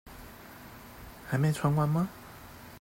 [1.29, 2.09] 還沒傳完嗎？